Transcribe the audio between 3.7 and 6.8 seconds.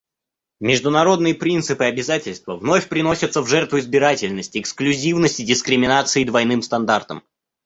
избирательности, эксклюзивности, дискриминации и двойным